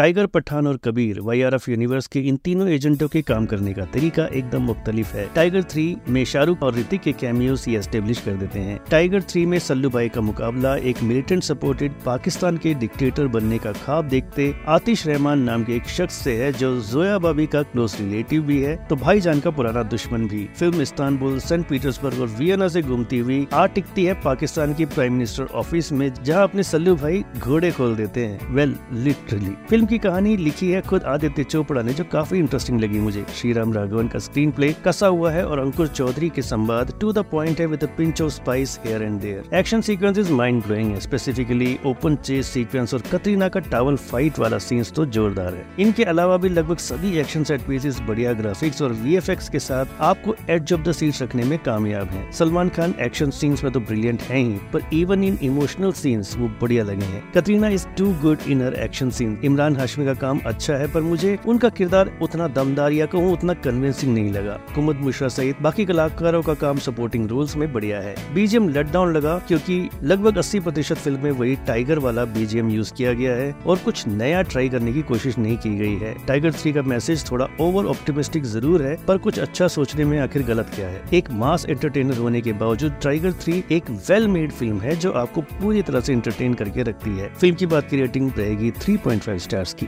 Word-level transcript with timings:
Tiger 0.00 0.26
Pathan 0.26 0.66
और 0.66 0.76
Kabir 0.76 1.18
Y 1.20 1.40
R 1.42 1.54
F 1.54 1.68
universe 1.70 2.06
के 2.06 2.20
इन 2.28 2.36
तीनों 2.36 2.68
एजेंटों 2.68 3.06
के 3.08 3.20
काम 3.22 3.46
करने 3.46 3.72
का 3.74 3.84
तरीका 3.94 4.24
एकदम 4.26 4.62
मुख्तलिफ़ 4.62 5.12
है। 5.14 5.26
टाइगर 5.34 5.62
थ्री 5.62 5.84
में 6.08 6.24
शाहरुख 6.24 6.62
और 6.62 6.74
ऋतिक 6.74 7.00
के 7.00 7.12
कैमियोस 7.12 7.66
ही 7.68 7.74
एस्टेब्लिश 7.76 8.20
कर 8.20 8.36
देते 8.36 8.58
हैं। 8.58 8.78
टाइगर 8.90 9.22
थ्री 9.22 9.44
में 9.46 9.58
सल्लू 9.58 9.90
भाई 9.90 10.08
का 10.08 10.20
मुकाबला 10.20 10.74
एक 10.90 11.02
मिलिटेंट 11.02 11.42
सपोर्टेड 11.42 11.98
पाकिस्तान 12.06 12.56
के 12.56 12.72
डिक्टेटर 12.74 13.26
बनने 13.26 13.58
का 13.58 13.72
ख्वाब 13.72 14.08
देखते 14.08 14.52
आतिश 14.68 15.06
रहमान 15.06 15.42
नाम 15.42 15.64
के 15.64 15.74
एक 15.76 15.88
शख्स 15.88 16.22
से 16.24 16.36
है 16.36 16.50
जो 16.52 16.70
जोया 16.82 17.18
बाबी 17.18 17.46
का 17.46 17.62
क्लोज 17.64 17.96
रिलेटिव 18.00 18.42
भी 18.42 18.60
है 18.62 18.74
तो 18.86 18.96
भाईजान 18.96 19.40
का 19.40 19.50
पुराना 19.50 19.82
दुश्मन 19.90 20.26
भी। 20.28 20.44
फ़िल्म 20.54 20.80
इस्तानबुल 20.82 21.38
सेंट 21.40 21.66
पीटर्सबर्ग 21.68 22.20
और 22.20 22.28
वियना 22.38 22.68
से 22.68 22.82
घूमती 22.82 23.18
हुई 23.18 23.46
आ 23.52 23.66
टिकती 23.68 24.04
है 24.04 24.14
पाकिस्तान 24.22 24.74
की 24.74 24.84
प्राइम 24.86 25.12
मिनिस्टर 25.12 25.44
ऑफ़िस 25.44 25.92
में, 25.92 26.12
जहाँ 26.14 26.42
अपने 26.44 26.62
सल्लू 26.62 26.96
भाई 26.96 27.22
घोड़े 27.38 27.70
खोल 27.72 27.94
देते 27.96 28.26
हैं। 28.26 28.54
वेल 28.54 28.76
लिटरली 28.94 29.54
फ़िल्म 29.68 29.88
की 29.90 29.98
कहानी 29.98 30.36
लिखी 30.36 30.70
है 30.70 30.80
खुद 30.80 31.02
आदित्य 31.04 31.44
चोपड़ा 31.44 31.82
ने, 31.82 31.92
जो 31.92 32.04
काफ़ी 32.04 32.38
इंटरेस्टिंग 32.38 32.80
लगी 32.80 32.98
मुझे। 33.00 33.24
श्री 33.36 33.52
राम 33.52 33.72
राघवन 33.72 34.08
का 34.08 34.18
स्क्रीन 34.18 34.50
प्ले 34.50 34.72
कसा 34.84 35.06
हुआ 35.06 35.30
है 35.32 35.44
और 35.46 35.58
अंकुर 35.58 35.86
चौधरी 35.88 36.28
के 36.28 36.42
संवाद 36.42 36.92
टू 37.00 37.12
द 37.12 37.24
पॉइंट 37.30 37.60
है 37.60 37.66
with 37.66 37.88
pinch 37.98 38.22
of 38.22 38.32
spice 38.32 38.78
here 38.84 39.02
and 39.02 39.20
there 39.20 39.56
action 39.56 39.80
sequence 39.80 40.18
is 40.18 40.32
mind 40.32 40.62
blowing 40.62 40.92
है। 40.92 41.00
स्पेसिफिकली 41.00 41.78
ओपन 41.86 42.16
चेस 42.18 42.46
सीक्वेंस 42.48 42.94
और 42.94 43.02
कतरीना 43.12 43.48
का 43.48 43.60
टावल 43.70 43.96
फाइट 44.04 44.38
वाला 44.38 44.58
सीन्स 44.60 44.92
तो 44.92 45.06
जोरदार 45.08 45.54
है। 45.54 45.66
इनके 45.78 46.04
अलावा 46.04 46.36
भी 46.36 46.48
लगभग 46.48 46.78
सभी 46.80 47.16
एक्शन 47.18 47.44
सेट 47.44 47.66
पीसेस 47.66 48.00
बढ़िया 48.08 48.32
ग्राफिक्स 48.32 48.82
और 48.82 48.92
वीएफएक्स 48.94 49.48
के 49.48 49.58
साथ 49.58 50.00
आपको 50.02 50.34
एज 50.50 50.72
ऑफ़ 50.72 50.80
द 50.80 50.94
रखने 51.22 51.44
में 51.44 51.58
कामयाब 51.58 52.08
है। 52.08 52.30
सलमान 52.32 52.68
खान 52.68 52.94
एक्शन 53.00 53.30
सीन्स 53.32 53.64
में 53.64 53.72
तो 53.72 53.80
ब्रिलियंट 53.80 54.22
है 54.22 54.38
ही, 54.38 54.52
पर 54.72 54.82
इवन 54.92 55.24
इन 55.24 55.38
इमोशनल 55.42 55.92
सीन्स 55.92 56.36
वो 56.36 56.48
बढ़िया 56.60 56.84
लगे 56.84 57.04
हैं। 57.04 57.22
Katrina 57.32 57.68
is 57.68 57.86
too 57.98 58.12
good 58.22 58.38
in 58.48 58.62
her 58.62 58.74
action 58.76 59.10
scene 59.10 59.38
Imran 59.44 59.76
Hashmi 59.80 60.04
का 60.04 60.14
काम 60.14 60.40
अच्छा 60.46 60.74
है, 60.74 60.86
पर 60.92 61.00
मुझे 61.00 61.38
उनका 61.46 61.68
किरदार 61.68 62.10
उतना 62.22 62.48
दमदार 62.48 62.92
या 62.92 63.06
कहूँ 63.06 63.32
उतना 63.32 63.54
कन्विंसिंग 63.54 64.14
नहीं 64.14 64.32
लगा। 64.32 64.58
कुमुद 64.74 64.96
मिश्रा 64.96 65.28
सहित 65.28 65.60
बाकी 65.62 65.84
कलाकारों 65.84 66.42
का 66.42 66.54
काम 66.54 66.78
सपोर्टिंग 66.78 67.28
रोल्स 67.28 67.56
में 67.56 67.72
बढ़िया 67.72 68.00
है। 68.00 68.14
बीजीएम 68.34 68.68
लेट 68.68 68.90
डाउन 68.92 69.12
लगा 69.12 69.38
क्योंकि 69.38 69.88
लगभग 70.02 70.38
80 70.38 70.60
प्रतिशत 70.60 70.96
फ़िल्म 70.96 71.22
में 71.22 71.30
वही 71.30 71.56
टाइगर 71.66 71.98
वाला 71.98 72.24
बीजीएम 72.24 72.70
यूज़ 72.70 72.92
किया 72.94 73.12
गया 73.12 73.34
है 73.36 73.52
और 73.66 73.78
कुछ 73.78 74.06
नया 74.08 74.42
ट्राई 74.42 74.68
करने 74.68 74.92
की 74.92 75.02
कोशिश 75.02 75.38
नहीं 75.38 75.56
की 75.56 75.76
गई 75.78 75.96
है। 75.96 76.14
टाइगर 76.26 76.52
थ्री 76.52 76.72
का 76.72 76.82
मैसेज 76.82 77.30
थोड़ा 77.30 77.48
ओवर 77.60 77.84
ऑप्टिमिस्टिक 77.84 78.44
ज़रूर 78.44 78.82
है, 78.82 78.96
पर 79.06 79.18
कुछ 79.18 79.38
अच्छा 79.38 79.68
सोचने 79.68 80.04
में 80.04 80.18
आखिर 80.18 80.42
गलत 80.42 80.70
क्या 80.74 80.88
है? 80.88 81.02
एक 81.14 81.30
मास 81.30 81.66
एंटरटेनर 81.68 82.16
होने 82.16 82.40
के 82.40 82.52
बावजूद 82.52 82.92
टाइगर 83.02 83.32
थ्री 83.32 83.62
एक 83.70 83.90
वेल 84.10 84.28
मेड 84.28 84.52
फ़िल्म 84.52 84.80
है 84.80 84.96
जो 84.96 85.12
आपको 85.12 85.40
पूरी 85.40 85.82
तरह 85.82 86.00
से 86.00 86.12
एंटरटेन 86.12 86.54
करके 86.54 86.82
रखती 86.82 87.10
है। 87.18 87.28
फ़िल्म 87.34 87.54
की 87.54 87.66
बात 87.66 87.88
की 87.90 87.96
रेटिंग 87.96 88.30
रहेगी 88.38 88.70
3.5 88.70 89.38
स्टार्स 89.38 89.59
की 89.64 89.86